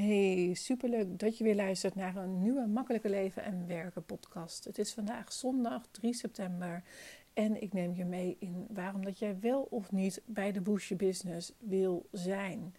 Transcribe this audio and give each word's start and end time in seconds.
Hey, 0.00 0.54
superleuk 0.54 1.18
dat 1.18 1.38
je 1.38 1.44
weer 1.44 1.54
luistert 1.54 1.94
naar 1.94 2.16
een 2.16 2.42
nieuwe 2.42 2.66
Makkelijke 2.66 3.08
Leven 3.08 3.42
en 3.42 3.66
Werken 3.66 4.04
podcast. 4.04 4.64
Het 4.64 4.78
is 4.78 4.92
vandaag 4.92 5.32
zondag 5.32 5.86
3 5.90 6.14
september 6.14 6.82
en 7.34 7.62
ik 7.62 7.72
neem 7.72 7.94
je 7.94 8.04
mee 8.04 8.36
in 8.38 8.66
waarom 8.70 9.04
dat 9.04 9.18
jij 9.18 9.40
wel 9.40 9.62
of 9.70 9.92
niet 9.92 10.22
bij 10.24 10.52
de 10.52 10.60
Boost 10.60 10.96
Business 10.96 11.52
wil 11.58 12.06
zijn. 12.12 12.74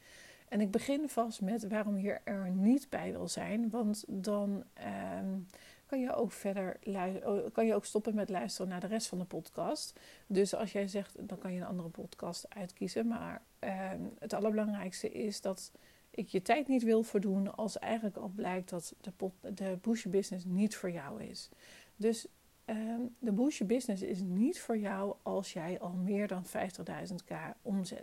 En 0.49 0.62
ik 0.62 0.71
begin 0.71 1.10
vast 1.10 1.42
met 1.42 1.68
waarom 1.68 1.97
je 1.97 2.20
er 2.23 2.49
niet 2.49 2.89
bij 2.89 3.12
wil 3.12 3.28
zijn, 3.28 3.69
want 3.69 4.03
dan 4.08 4.63
ehm, 4.74 5.38
kan 5.85 5.99
je 5.99 6.13
ook 6.13 6.31
verder 6.31 6.79
oh, 7.24 7.51
kan 7.53 7.65
je 7.65 7.76
ook 7.76 7.85
stoppen 7.85 8.15
met 8.15 8.29
luisteren 8.29 8.69
naar 8.69 8.79
de 8.79 8.88
rest 8.88 9.08
van 9.08 9.17
de 9.17 9.26
podcast. 9.26 9.99
Dus 10.28 10.56
als 10.56 10.72
jij 10.72 10.88
zegt, 10.88 11.28
dan 11.28 11.38
kan 11.38 11.53
je 11.53 11.60
een 11.60 11.67
andere 11.67 11.90
podcast 11.90 12.46
uitkiezen. 12.56 13.08
Maar 13.08 13.42
ehm, 13.60 14.01
het 14.19 14.33
allerbelangrijkste 14.33 15.12
is 15.12 15.42
dat 15.42 15.72
ik 16.12 16.27
je 16.27 16.41
tijd 16.41 16.67
niet 16.67 16.84
wil 16.84 17.03
verdoen 17.03 17.55
als 17.55 17.80
eigenlijk 17.80 18.17
al 18.17 18.31
blijkt 18.35 18.70
dat 18.70 18.93
de, 19.02 19.11
pot, 19.11 19.33
de 19.53 19.77
Business 20.09 20.45
niet 20.45 20.75
voor 20.75 20.91
jou 20.91 21.23
is. 21.23 21.49
Dus 21.95 22.27
um, 22.65 23.15
de 23.19 23.31
Bush 23.31 23.61
Business 23.61 24.02
is 24.02 24.21
niet 24.21 24.59
voor 24.59 24.77
jou 24.77 25.16
als 25.21 25.53
jij 25.53 25.79
al 25.79 25.91
meer 25.93 26.27
dan 26.27 26.45
50.000 26.45 27.16
omzet, 27.61 28.02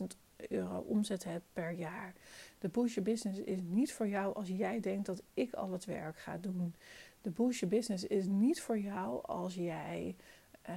50.000 0.00 0.04
euro 0.48 0.78
omzet 0.78 1.24
hebt 1.24 1.44
per 1.52 1.70
jaar. 1.70 2.14
De 2.58 2.68
Bush 2.68 2.98
Business 2.98 3.40
is 3.40 3.60
niet 3.68 3.92
voor 3.92 4.08
jou 4.08 4.34
als 4.34 4.48
jij 4.48 4.80
denkt 4.80 5.06
dat 5.06 5.22
ik 5.34 5.52
al 5.54 5.72
het 5.72 5.84
werk 5.84 6.18
ga 6.18 6.38
doen. 6.40 6.74
De 7.22 7.30
Bush 7.30 7.62
Business 7.62 8.04
is 8.04 8.26
niet 8.26 8.60
voor 8.60 8.78
jou 8.78 9.26
als 9.26 9.54
jij 9.54 10.16
uh, 10.68 10.74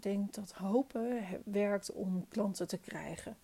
denkt 0.00 0.34
dat 0.34 0.52
hopen 0.52 1.22
werkt 1.44 1.92
om 1.92 2.26
klanten 2.28 2.68
te 2.68 2.78
krijgen 2.78 3.36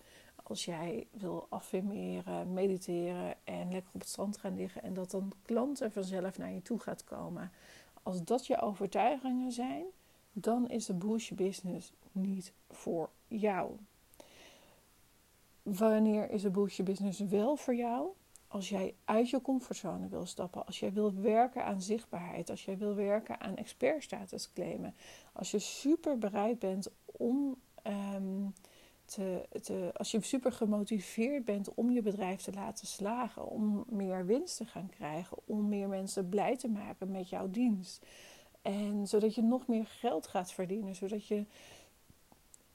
als 0.49 0.65
jij 0.65 1.07
wil 1.11 1.47
affirmeren, 1.49 2.53
mediteren 2.53 3.35
en 3.43 3.71
lekker 3.71 3.91
op 3.93 3.99
het 3.99 4.09
strand 4.09 4.37
gaan 4.37 4.55
liggen 4.55 4.83
en 4.83 4.93
dat 4.93 5.11
dan 5.11 5.31
klanten 5.45 5.91
vanzelf 5.91 6.37
naar 6.37 6.51
je 6.51 6.61
toe 6.61 6.79
gaat 6.79 7.03
komen. 7.03 7.51
Als 8.03 8.23
dat 8.23 8.47
je 8.47 8.61
overtuigingen 8.61 9.51
zijn, 9.51 9.85
dan 10.33 10.69
is 10.69 10.85
de 10.85 10.93
boost 10.93 11.35
business 11.35 11.93
niet 12.11 12.53
voor 12.69 13.09
jou. 13.27 13.71
Wanneer 15.63 16.29
is 16.29 16.41
de 16.41 16.49
boost 16.49 16.83
business 16.83 17.19
wel 17.19 17.55
voor 17.55 17.75
jou? 17.75 18.07
Als 18.47 18.69
jij 18.69 18.95
uit 19.05 19.29
je 19.29 19.41
comfortzone 19.41 20.07
wil 20.07 20.25
stappen, 20.25 20.65
als 20.65 20.79
jij 20.79 20.93
wil 20.93 21.13
werken 21.13 21.65
aan 21.65 21.81
zichtbaarheid, 21.81 22.49
als 22.49 22.65
jij 22.65 22.77
wil 22.77 22.95
werken 22.95 23.39
aan 23.39 23.55
expertstatus 23.55 24.53
claimen, 24.53 24.95
als 25.33 25.51
je 25.51 25.59
super 25.59 26.17
bereid 26.17 26.59
bent 26.59 26.89
om 27.05 27.55
um, 27.87 28.53
te, 29.05 29.47
te, 29.61 29.91
als 29.93 30.11
je 30.11 30.21
super 30.21 30.51
gemotiveerd 30.51 31.45
bent 31.45 31.73
om 31.73 31.91
je 31.91 32.01
bedrijf 32.01 32.41
te 32.41 32.53
laten 32.53 32.87
slagen, 32.87 33.47
om 33.47 33.83
meer 33.89 34.25
winst 34.25 34.57
te 34.57 34.65
gaan 34.65 34.89
krijgen, 34.89 35.37
om 35.45 35.69
meer 35.69 35.87
mensen 35.87 36.29
blij 36.29 36.57
te 36.57 36.67
maken 36.67 37.11
met 37.11 37.29
jouw 37.29 37.49
dienst. 37.49 38.05
En 38.61 39.07
zodat 39.07 39.35
je 39.35 39.41
nog 39.41 39.67
meer 39.67 39.85
geld 39.85 40.27
gaat 40.27 40.51
verdienen, 40.51 40.95
zodat 40.95 41.27
je 41.27 41.45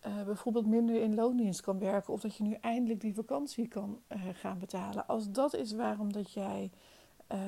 uh, 0.07 0.23
bijvoorbeeld 0.25 0.67
minder 0.67 1.03
in 1.03 1.15
loondienst 1.15 1.61
kan 1.61 1.79
werken 1.79 2.13
of 2.13 2.21
dat 2.21 2.37
je 2.37 2.43
nu 2.43 2.57
eindelijk 2.61 3.01
die 3.01 3.15
vakantie 3.15 3.69
kan 3.69 4.01
uh, 4.09 4.23
gaan 4.33 4.59
betalen. 4.59 5.07
Als 5.07 5.31
dat 5.31 5.55
is 5.55 5.73
waarom 5.73 6.13
dat 6.13 6.33
jij 6.33 6.71
uh, 7.33 7.39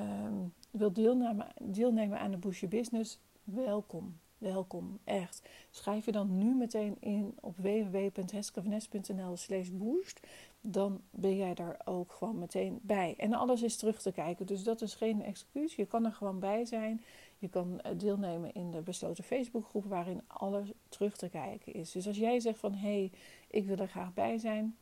wilt 0.71 0.95
deelnemen, 0.95 1.47
deelnemen 1.63 2.19
aan 2.19 2.31
de 2.31 2.37
Bush 2.37 2.65
Business, 2.65 3.19
welkom 3.45 4.19
welkom, 4.43 4.99
echt. 5.05 5.43
Schrijf 5.71 6.05
je 6.05 6.13
dan 6.13 6.39
nu 6.39 6.55
meteen 6.55 6.97
in 7.01 7.35
op 7.41 7.57
www.heskevnes.nl 7.57 9.37
slash 9.37 9.69
boost. 9.69 10.21
Dan 10.61 11.01
ben 11.11 11.37
jij 11.37 11.55
daar 11.55 11.81
ook 11.85 12.13
gewoon 12.13 12.39
meteen 12.39 12.79
bij. 12.83 13.15
En 13.19 13.33
alles 13.33 13.63
is 13.63 13.77
terug 13.77 14.03
te 14.03 14.13
kijken, 14.13 14.47
dus 14.47 14.63
dat 14.63 14.81
is 14.81 14.95
geen 14.95 15.23
excuus. 15.23 15.75
Je 15.75 15.87
kan 15.87 16.05
er 16.05 16.13
gewoon 16.13 16.39
bij 16.39 16.65
zijn. 16.65 17.03
Je 17.39 17.49
kan 17.49 17.81
eh, 17.81 17.93
deelnemen 17.99 18.55
in 18.55 18.71
de 18.71 18.81
besloten 18.81 19.25
Facebookgroep 19.25 19.85
waarin 19.85 20.23
alles 20.27 20.69
terug 20.89 21.17
te 21.17 21.29
kijken 21.29 21.75
is. 21.75 21.93
Dus 21.93 22.07
als 22.07 22.17
jij 22.17 22.41
zegt 22.41 22.59
van, 22.59 22.75
hé, 22.75 22.89
hey, 22.89 23.11
ik 23.51 23.67
wil 23.67 23.77
er 23.77 23.89
graag 23.89 24.15
bij 24.15 24.39
zijn, 24.39 24.77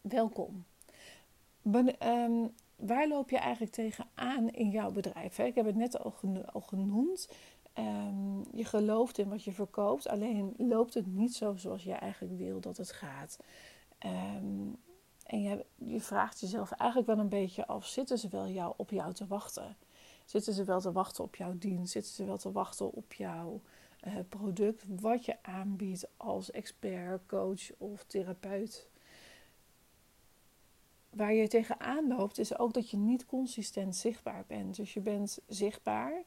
welkom. 0.00 0.64
Ehm, 1.98 2.46
waar 2.76 3.08
loop 3.08 3.30
je 3.30 3.38
eigenlijk 3.38 3.72
tegenaan 3.72 4.50
in 4.50 4.70
jouw 4.70 4.90
bedrijf? 4.90 5.38
Ik 5.38 5.54
heb 5.54 5.66
het 5.66 5.76
net 5.76 5.98
al, 5.98 6.14
genoemd. 6.60 7.28
Um, 7.78 8.44
je 8.52 8.64
gelooft 8.64 9.18
in 9.18 9.28
wat 9.28 9.44
je 9.44 9.52
verkoopt, 9.52 10.08
alleen 10.08 10.54
loopt 10.58 10.94
het 10.94 11.06
niet 11.06 11.34
zo 11.34 11.56
zoals 11.56 11.84
je 11.84 11.92
eigenlijk 11.92 12.38
wil 12.38 12.60
dat 12.60 12.76
het 12.76 12.92
gaat. 12.92 13.38
Um, 14.06 14.76
en 15.24 15.42
je, 15.42 15.64
je, 15.76 16.00
vraagt 16.00 16.40
jezelf 16.40 16.70
eigenlijk 16.70 17.10
wel 17.10 17.18
een 17.18 17.28
beetje 17.28 17.66
af: 17.66 17.86
zitten 17.86 18.18
ze 18.18 18.28
wel 18.28 18.48
jou, 18.48 18.74
op 18.76 18.90
jou 18.90 19.12
te 19.12 19.26
wachten? 19.26 19.76
Zitten 20.24 20.52
ze 20.52 20.64
wel 20.64 20.80
te 20.80 20.92
wachten 20.92 21.24
op 21.24 21.36
jouw 21.36 21.58
dienst? 21.58 21.92
Zitten 21.92 22.12
ze 22.12 22.24
wel 22.24 22.36
te 22.36 22.52
wachten 22.52 22.92
op 22.92 23.12
jouw 23.12 23.60
uh, 24.06 24.14
product, 24.28 24.84
wat 25.00 25.24
je 25.24 25.36
aanbiedt 25.42 26.06
als 26.16 26.50
expert, 26.50 27.26
coach 27.26 27.72
of 27.78 28.04
therapeut? 28.04 28.88
Waar 31.10 31.32
je 31.32 31.48
tegenaan 31.48 32.08
loopt, 32.08 32.38
is 32.38 32.58
ook 32.58 32.72
dat 32.72 32.90
je 32.90 32.96
niet 32.96 33.26
consistent 33.26 33.96
zichtbaar 33.96 34.44
bent. 34.46 34.76
Dus 34.76 34.94
je 34.94 35.00
bent 35.00 35.38
zichtbaar, 35.46 36.22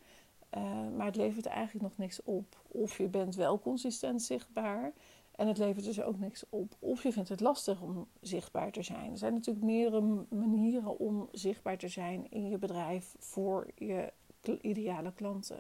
uh, 0.56 0.62
maar 0.96 1.06
het 1.06 1.16
levert 1.16 1.46
eigenlijk 1.46 1.84
nog 1.84 1.98
niks 1.98 2.24
op. 2.24 2.58
Of 2.68 2.98
je 2.98 3.08
bent 3.08 3.36
wel 3.36 3.60
consistent 3.60 4.22
zichtbaar 4.22 4.94
en 5.38 5.48
het 5.48 5.58
levert 5.58 5.86
dus 5.86 6.02
ook 6.02 6.20
niks 6.20 6.44
op. 6.50 6.76
Of 6.80 7.04
je 7.04 7.12
vindt 7.12 7.30
het 7.30 7.40
lastig 7.40 7.82
om 7.82 8.08
zichtbaar 8.22 8.72
te 8.72 8.84
zijn. 8.84 9.12
Er 9.12 9.18
zijn 9.18 9.34
natuurlijk 9.34 9.66
meerdere 9.66 10.26
manieren 10.30 11.00
om 11.00 11.30
zichtbaar 11.32 11.78
te 11.78 11.88
zijn 11.88 12.32
in 12.32 12.50
je 12.50 12.58
bedrijf 12.58 13.16
voor 13.20 13.68
je 13.76 14.14
ideale 14.62 15.14
klanten. 15.14 15.60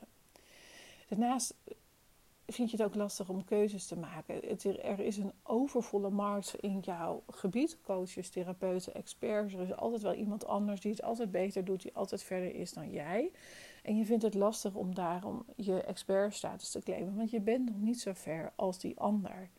Daarnaast 1.07 1.55
vind 2.45 2.71
je 2.71 2.77
het 2.77 2.85
ook 2.85 2.95
lastig 2.95 3.29
om 3.29 3.45
keuzes 3.45 3.87
te 3.87 3.97
maken. 3.97 4.59
Er 4.83 4.99
is 4.99 5.17
een 5.17 5.33
overvolle 5.43 6.09
markt 6.09 6.55
in 6.59 6.79
jouw 6.79 7.23
gebied. 7.27 7.77
Coaches, 7.81 8.29
therapeuten, 8.29 8.93
experts. 8.93 9.53
Er 9.53 9.61
is 9.61 9.75
altijd 9.75 10.01
wel 10.01 10.13
iemand 10.13 10.45
anders 10.45 10.81
die 10.81 10.91
het 10.91 11.01
altijd 11.01 11.31
beter 11.31 11.65
doet, 11.65 11.81
die 11.81 11.95
altijd 11.95 12.23
verder 12.23 12.55
is 12.55 12.73
dan 12.73 12.91
jij. 12.91 13.31
En 13.87 13.97
je 13.97 14.05
vindt 14.05 14.23
het 14.23 14.33
lastig 14.33 14.73
om 14.73 14.95
daarom 14.95 15.45
je 15.55 15.81
expertstatus 15.81 16.69
te 16.69 16.81
claimen, 16.81 17.15
want 17.15 17.29
je 17.29 17.39
bent 17.39 17.65
nog 17.65 17.79
niet 17.79 18.01
zo 18.01 18.11
ver 18.13 18.51
als 18.55 18.79
die 18.79 18.99
ander. 18.99 19.49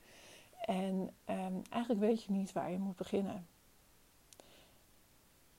En 0.64 1.10
ehm, 1.24 1.54
eigenlijk 1.70 2.04
weet 2.04 2.22
je 2.22 2.32
niet 2.32 2.52
waar 2.52 2.70
je 2.70 2.78
moet 2.78 2.96
beginnen. 2.96 3.46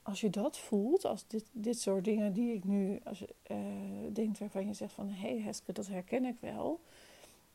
Als 0.02 0.20
je 0.20 0.30
dat 0.30 0.58
voelt, 0.58 1.04
als 1.04 1.26
dit, 1.26 1.44
dit 1.52 1.80
soort 1.80 2.04
dingen 2.04 2.32
die 2.32 2.54
ik 2.54 2.64
nu 2.64 3.00
als, 3.04 3.24
uh, 3.50 3.56
denk 4.12 4.38
waarvan 4.38 4.66
je 4.66 4.74
zegt 4.74 4.92
van 4.92 5.08
hé 5.08 5.28
hey 5.28 5.40
Heske, 5.40 5.72
dat 5.72 5.86
herken 5.86 6.24
ik 6.24 6.36
wel 6.40 6.80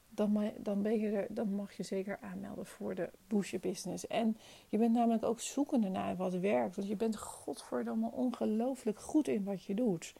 dan, 0.09 0.51
dan, 0.57 0.81
ben 0.81 0.99
je 0.99 1.27
mag 1.55 1.73
je 1.73 1.83
zeker 1.83 2.19
aanmelden 2.21 2.65
voor 2.65 2.95
de 2.95 3.09
Boost 3.27 3.61
Business. 3.61 4.07
En 4.07 4.37
je 4.69 4.77
bent 4.77 4.93
namelijk 4.93 5.23
ook 5.23 5.39
zoekende 5.39 5.89
naar 5.89 6.15
wat 6.15 6.33
werkt. 6.33 6.75
Want 6.75 6.87
je 6.87 6.95
bent 6.95 7.17
godverdomme 7.17 8.11
ongelooflijk 8.11 8.99
goed 8.99 9.27
in 9.27 9.43
wat 9.43 9.63
je 9.63 9.73
doet. 9.73 10.13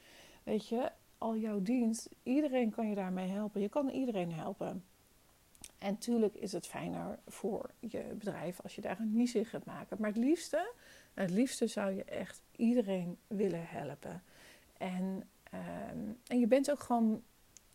Weet 0.46 0.68
je, 0.68 0.92
al 1.18 1.38
jouw 1.38 1.62
dienst, 1.62 2.10
iedereen 2.24 2.70
kan 2.70 2.90
je 2.90 2.96
daarmee 2.96 3.30
helpen. 3.30 3.62
Je 3.62 3.70
kan 3.70 3.90
iedereen 3.90 4.32
helpen. 4.32 4.84
En 5.78 5.98
tuurlijk 5.98 6.36
is 6.36 6.52
het 6.52 6.68
fijner 6.68 7.20
voor 7.28 7.70
je 7.80 8.04
bedrijf 8.18 8.62
als 8.62 8.76
je 8.76 8.82
daar 8.82 9.00
een 9.00 9.16
niche 9.16 9.40
in 9.40 9.46
gaat 9.46 9.66
maken. 9.66 9.98
Maar 10.00 10.10
het 10.10 10.18
liefste, 10.18 10.72
het 11.14 11.30
liefste 11.30 11.68
zou 11.68 11.92
je 11.92 12.04
echt 12.04 12.42
iedereen 12.56 13.18
willen 13.28 13.68
helpen. 13.68 14.24
En, 14.78 15.24
ehm, 15.44 16.00
en 16.28 16.40
je 16.40 16.48
bent 16.48 16.72
ook 16.72 16.80
gewoon 16.80 17.24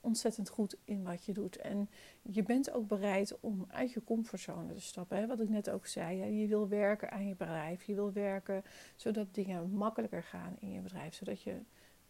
ontzettend 0.01 0.49
goed 0.49 0.77
in 0.85 1.03
wat 1.03 1.25
je 1.25 1.33
doet. 1.33 1.57
En 1.57 1.89
je 2.23 2.43
bent 2.43 2.71
ook 2.71 2.89
bereid 2.89 3.41
om 3.41 3.67
uit 3.69 3.93
je 3.93 4.05
comfortzone 4.05 4.75
te 4.75 4.81
stappen. 4.81 5.19
Hè? 5.19 5.27
Wat 5.27 5.41
ik 5.41 5.49
net 5.49 5.71
ook 5.71 5.87
zei. 5.87 6.41
Je 6.41 6.47
wil 6.47 6.69
werken 6.69 7.11
aan 7.11 7.27
je 7.27 7.35
bedrijf. 7.35 7.83
Je 7.83 7.95
wil 7.95 8.13
werken 8.13 8.65
zodat 8.97 9.35
dingen 9.35 9.71
makkelijker 9.71 10.23
gaan 10.23 10.57
in 10.59 10.73
je 10.73 10.81
bedrijf. 10.81 11.15
Zodat 11.15 11.43
je 11.43 11.55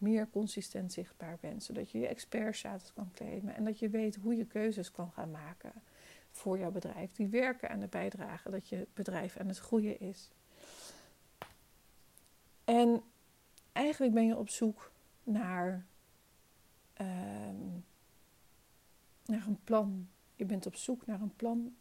meer 0.01 0.31
consistent 0.31 0.93
zichtbaar 0.93 1.39
bent. 1.41 1.65
Zodat 1.65 1.91
je 1.91 1.99
je 1.99 2.07
expertstatus 2.07 2.93
kan 2.93 3.11
claimen. 3.13 3.55
En 3.55 3.65
dat 3.65 3.79
je 3.79 3.89
weet 3.89 4.17
hoe 4.17 4.37
je 4.37 4.45
keuzes 4.45 4.91
kan 4.91 5.11
gaan 5.13 5.31
maken 5.31 5.73
voor 6.31 6.59
jouw 6.59 6.71
bedrijf. 6.71 7.13
Die 7.13 7.27
werken 7.27 7.71
aan 7.71 7.81
de 7.81 7.89
bijdrage 7.89 8.51
dat 8.51 8.69
je 8.69 8.87
bedrijf 8.95 9.37
aan 9.37 9.49
het 9.49 9.59
groeien 9.59 10.01
is. 10.01 10.31
En 12.65 13.03
eigenlijk 13.73 14.15
ben 14.15 14.27
je 14.27 14.37
op 14.37 14.49
zoek 14.49 14.93
naar 15.23 15.85
Ehm, 17.01 17.81
naar 19.25 19.47
een 19.47 19.61
plan. 19.65 20.09
Je 20.37 20.45
bent 20.45 20.67
op 20.67 20.77
zoek 20.77 21.07
naar 21.07 21.21
een 21.21 21.37
plan 21.37 21.77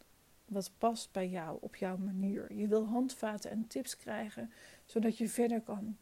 wat 0.45 0.71
past 0.77 1.11
bij 1.11 1.29
jou, 1.29 1.57
op 1.61 1.75
jouw 1.75 1.97
manier. 1.97 2.53
Je 2.53 2.67
wil 2.67 2.85
handvaten 2.85 3.51
en 3.51 3.67
tips 3.67 3.95
krijgen, 3.95 4.51
zodat 4.85 5.17
je 5.17 5.29
verder 5.29 5.61
kan. 5.61 5.97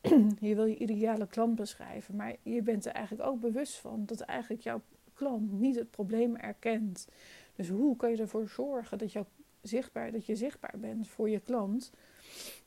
je 0.48 0.54
wil 0.54 0.64
je 0.64 0.76
ideale 0.76 1.26
klant 1.26 1.54
beschrijven, 1.54 2.16
maar 2.16 2.36
je 2.42 2.62
bent 2.62 2.86
er 2.86 2.92
eigenlijk 2.92 3.28
ook 3.28 3.40
bewust 3.40 3.76
van 3.76 4.06
dat 4.06 4.20
eigenlijk 4.20 4.62
jouw 4.62 4.80
klant 5.14 5.52
niet 5.52 5.76
het 5.76 5.90
probleem 5.90 6.36
erkent. 6.36 7.08
Dus 7.54 7.68
hoe 7.68 7.96
kan 7.96 8.10
je 8.10 8.16
ervoor 8.16 8.48
zorgen 8.48 8.98
dat, 8.98 9.12
jouw 9.12 9.26
zichtbaar, 9.60 10.12
dat 10.12 10.26
je 10.26 10.36
zichtbaar 10.36 10.74
bent 10.78 11.08
voor 11.08 11.30
je 11.30 11.40
klant, 11.40 11.90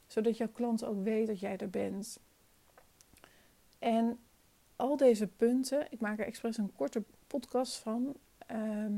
zodat 0.07 0.37
jouw 0.37 0.49
klant 0.51 0.85
ook 0.85 1.03
weet 1.03 1.27
dat 1.27 1.39
jij 1.39 1.57
er 1.57 1.69
bent. 1.69 2.19
En 3.79 4.19
al 4.75 4.97
deze 4.97 5.27
punten, 5.27 5.87
ik 5.89 5.99
maak 5.99 6.19
er 6.19 6.25
expres 6.25 6.57
een 6.57 6.75
korte 6.75 7.03
podcast 7.27 7.75
van. 7.77 8.15
Ehm, 8.37 8.93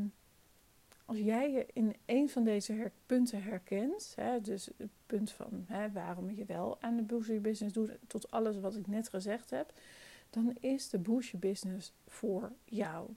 als 1.06 1.18
jij 1.18 1.52
je 1.52 1.66
in 1.74 1.96
een 2.06 2.30
van 2.30 2.44
deze 2.44 2.92
punten 3.06 3.44
herkent, 3.44 4.14
hè, 4.16 4.42
dus 4.42 4.70
het 4.78 4.90
punt 5.06 5.32
van 5.32 5.66
hè, 5.68 5.92
waarom 5.92 6.32
je 6.32 6.46
wel 6.46 6.82
aan 6.82 6.96
de 6.96 7.04
booster 7.04 7.42
business 7.42 7.74
doet, 7.74 7.92
tot 8.08 8.32
alles 8.32 8.60
wat 8.60 8.76
ik 8.76 8.88
net 8.88 9.10
gezegd 9.10 9.50
heb, 9.50 9.74
dan 10.30 10.56
is 10.60 10.90
de 10.90 11.00
booster 11.00 11.40
business 11.40 11.94
voor 12.08 12.52
jou. 12.66 13.10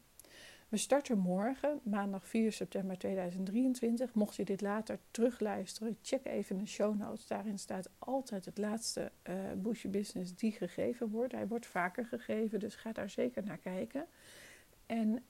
We 0.69 0.77
starten 0.77 1.19
morgen, 1.19 1.81
maandag 1.83 2.27
4 2.27 2.53
september 2.53 2.99
2023. 2.99 4.15
Mocht 4.15 4.37
je 4.37 4.45
dit 4.45 4.61
later 4.61 4.99
terugluisteren, 5.11 5.99
check 6.03 6.27
even 6.27 6.59
de 6.59 6.67
show 6.67 6.99
notes. 6.99 7.27
Daarin 7.27 7.59
staat 7.59 7.91
altijd 7.99 8.45
het 8.45 8.59
laatste 8.59 9.13
uh, 9.29 9.91
Business 9.91 10.35
die 10.35 10.53
gegeven 10.53 11.09
wordt. 11.11 11.33
Hij 11.33 11.49
wordt 11.49 11.67
vaker 11.67 12.05
gegeven, 12.05 12.61
dus 12.61 12.75
ga 12.75 12.93
daar 12.93 13.11
zeker 13.11 13.45
naar 13.45 13.59
kijken. 13.59 14.07
En 14.87 15.25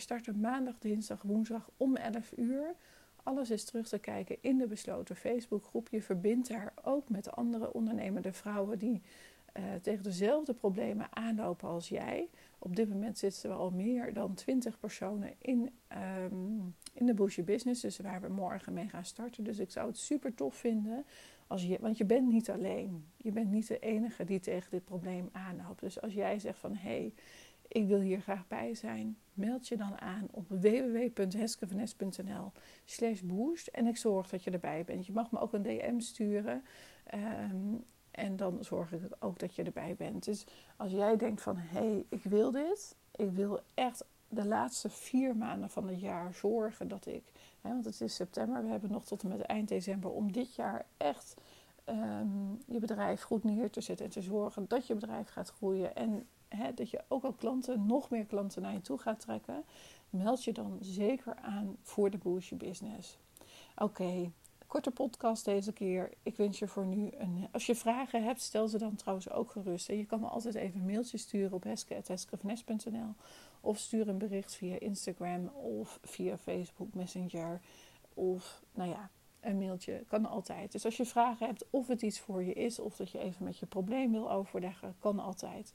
starten 0.00 0.40
maandag, 0.40 0.78
dinsdag, 0.78 1.22
woensdag 1.22 1.70
om 1.76 1.96
11 1.96 2.32
uur. 2.36 2.74
Alles 3.22 3.50
is 3.50 3.64
terug 3.64 3.88
te 3.88 3.98
kijken 3.98 4.36
in 4.40 4.58
de 4.58 4.66
besloten 4.66 5.16
Facebookgroep. 5.16 5.88
Je 5.88 6.02
verbindt 6.02 6.48
daar 6.48 6.72
ook 6.82 7.08
met 7.08 7.30
andere 7.30 7.72
ondernemende 7.72 8.32
vrouwen 8.32 8.78
die 8.78 9.02
uh, 9.56 9.64
tegen 9.82 10.02
dezelfde 10.02 10.54
problemen 10.54 11.06
aanlopen 11.10 11.68
als 11.68 11.88
jij. 11.88 12.28
Op 12.58 12.76
dit 12.76 12.88
moment 12.88 13.18
zitten 13.18 13.50
er 13.50 13.56
al 13.56 13.70
meer 13.70 14.12
dan 14.12 14.34
20 14.34 14.78
personen 14.78 15.34
in, 15.38 15.70
um, 16.24 16.74
in 16.92 17.06
de 17.06 17.14
Bush 17.14 17.38
Business, 17.38 17.80
dus 17.80 17.98
waar 17.98 18.20
we 18.20 18.28
morgen 18.28 18.72
mee 18.72 18.88
gaan 18.88 19.04
starten. 19.04 19.44
Dus 19.44 19.58
ik 19.58 19.70
zou 19.70 19.86
het 19.86 19.98
super 19.98 20.34
tof 20.34 20.54
vinden, 20.54 21.04
als 21.46 21.62
je, 21.62 21.78
want 21.80 21.98
je 21.98 22.04
bent 22.04 22.28
niet 22.28 22.50
alleen. 22.50 23.04
Je 23.16 23.32
bent 23.32 23.50
niet 23.50 23.68
de 23.68 23.78
enige 23.78 24.24
die 24.24 24.40
tegen 24.40 24.70
dit 24.70 24.84
probleem 24.84 25.28
aanloopt. 25.32 25.80
Dus 25.80 26.00
als 26.00 26.12
jij 26.12 26.38
zegt 26.38 26.58
van 26.58 26.74
hé, 26.74 26.88
hey, 26.88 27.12
ik 27.72 27.86
wil 27.86 28.00
hier 28.00 28.20
graag 28.20 28.48
bij 28.48 28.74
zijn, 28.74 29.18
meld 29.32 29.68
je 29.68 29.76
dan 29.76 30.00
aan 30.00 30.28
op 30.30 30.48
www.heskevanes.nl 30.48 32.52
slash 32.84 33.20
boost 33.20 33.66
en 33.66 33.86
ik 33.86 33.96
zorg 33.96 34.28
dat 34.28 34.44
je 34.44 34.50
erbij 34.50 34.84
bent. 34.84 35.06
Je 35.06 35.12
mag 35.12 35.30
me 35.30 35.38
ook 35.38 35.52
een 35.52 35.62
DM 35.62 36.00
sturen. 36.00 36.62
Um, 37.14 37.84
en 38.10 38.36
dan 38.36 38.64
zorg 38.64 38.92
ik 38.92 39.00
ook 39.18 39.38
dat 39.38 39.54
je 39.54 39.62
erbij 39.62 39.94
bent. 39.98 40.24
Dus 40.24 40.46
als 40.76 40.92
jij 40.92 41.16
denkt 41.16 41.42
van 41.42 41.56
hé, 41.56 41.78
hey, 41.78 42.04
ik 42.08 42.22
wil 42.22 42.50
dit. 42.50 42.96
Ik 43.16 43.30
wil 43.30 43.60
echt 43.74 44.04
de 44.28 44.44
laatste 44.44 44.90
vier 44.90 45.36
maanden 45.36 45.70
van 45.70 45.88
het 45.88 46.00
jaar 46.00 46.34
zorgen 46.34 46.88
dat 46.88 47.06
ik. 47.06 47.32
Hè, 47.60 47.70
want 47.70 47.84
het 47.84 48.00
is 48.00 48.14
september, 48.14 48.62
we 48.62 48.70
hebben 48.70 48.90
nog 48.90 49.04
tot 49.04 49.22
en 49.22 49.28
met 49.28 49.40
eind 49.40 49.68
december 49.68 50.10
om 50.10 50.32
dit 50.32 50.54
jaar 50.54 50.86
echt 50.96 51.34
ehm, 51.84 52.39
je 52.70 52.78
bedrijf 52.78 53.22
goed 53.22 53.44
neer 53.44 53.70
te 53.70 53.80
zetten. 53.80 54.04
En 54.06 54.12
te 54.12 54.22
zorgen 54.22 54.64
dat 54.68 54.86
je 54.86 54.94
bedrijf 54.94 55.28
gaat 55.28 55.50
groeien. 55.50 55.96
En 55.96 56.26
hè, 56.48 56.74
dat 56.74 56.90
je 56.90 57.04
ook 57.08 57.24
al 57.24 57.32
klanten, 57.32 57.86
nog 57.86 58.10
meer 58.10 58.24
klanten 58.24 58.62
naar 58.62 58.72
je 58.72 58.80
toe 58.80 58.98
gaat 58.98 59.20
trekken. 59.20 59.64
Meld 60.10 60.44
je 60.44 60.52
dan 60.52 60.78
zeker 60.80 61.34
aan 61.34 61.76
voor 61.82 62.10
de 62.10 62.18
Boost 62.18 62.58
Business. 62.58 63.18
Oké, 63.76 64.30
Korte 64.70 64.90
podcast 64.90 65.44
deze 65.44 65.72
keer. 65.72 66.10
Ik 66.22 66.36
wens 66.36 66.58
je 66.58 66.68
voor 66.68 66.86
nu 66.86 67.10
een. 67.18 67.48
Als 67.52 67.66
je 67.66 67.74
vragen 67.74 68.24
hebt, 68.24 68.40
stel 68.40 68.68
ze 68.68 68.78
dan 68.78 68.94
trouwens 68.94 69.30
ook 69.30 69.50
gerust. 69.50 69.88
En 69.88 69.96
je 69.96 70.06
kan 70.06 70.20
me 70.20 70.26
altijd 70.26 70.54
even 70.54 70.80
een 70.80 70.86
mailtje 70.86 71.18
sturen 71.18 71.52
op 71.52 71.64
heske.heskevnes.nl 71.64 73.14
of 73.60 73.78
stuur 73.78 74.08
een 74.08 74.18
bericht 74.18 74.54
via 74.54 74.78
Instagram 74.78 75.48
of 75.48 75.98
via 76.02 76.38
Facebook 76.38 76.94
Messenger. 76.94 77.60
Of 78.14 78.62
nou 78.74 78.90
ja, 78.90 79.10
mailtje 79.86 80.04
kan 80.08 80.26
altijd. 80.26 80.72
Dus 80.72 80.84
als 80.84 80.96
je 80.96 81.04
vragen 81.04 81.46
hebt 81.46 81.64
of 81.70 81.86
het 81.86 82.02
iets 82.02 82.20
voor 82.20 82.42
je 82.42 82.52
is 82.52 82.78
of 82.78 82.96
dat 82.96 83.10
je 83.10 83.18
even 83.18 83.44
met 83.44 83.58
je 83.58 83.66
probleem 83.66 84.12
wil 84.12 84.30
overleggen, 84.30 84.94
kan 84.98 85.18
altijd. 85.18 85.72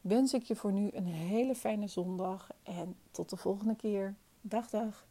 Wens 0.00 0.34
ik 0.34 0.42
je 0.42 0.56
voor 0.56 0.72
nu 0.72 0.90
een 0.92 1.06
hele 1.06 1.54
fijne 1.54 1.86
zondag 1.86 2.50
en 2.62 2.96
tot 3.10 3.30
de 3.30 3.36
volgende 3.36 3.76
keer. 3.76 4.14
Dag 4.40 4.70
dag. 4.70 5.06